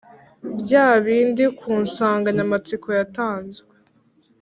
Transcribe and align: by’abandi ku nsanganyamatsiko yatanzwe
by’abandi 0.61 1.43
ku 1.59 1.69
nsanganyamatsiko 1.85 2.87
yatanzwe 2.99 3.73